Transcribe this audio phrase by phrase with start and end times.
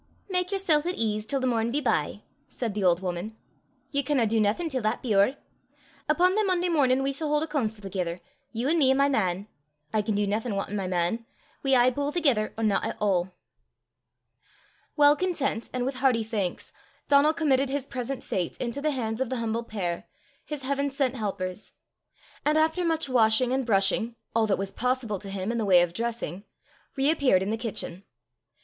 [0.31, 3.37] "Mak yersel' at ease till the morn be by," said the old woman.
[3.91, 5.37] "Ye canna du naething till that be ower.
[6.09, 8.19] Upo' the Mononday mornin' we s' haud a cooncil thegither
[8.51, 9.47] you an' me an' my man:
[9.93, 11.27] I can du naething wantin' my man;
[11.61, 13.29] we aye pu' thegither or no at a'."
[14.97, 16.73] Well content, and with hearty thanks,
[17.07, 20.05] Donal committed his present fate into the hands of the humble pair,
[20.43, 21.73] his heaven sent helpers;
[22.43, 25.79] and after much washing and brushing, all that was possible to him in the way
[25.83, 26.43] of dressing,
[26.97, 28.03] reappeared in the kitchen.